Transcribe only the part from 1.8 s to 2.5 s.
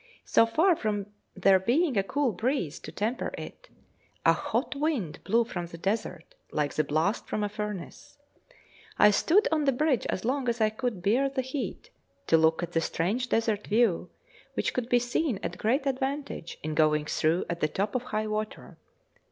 a cool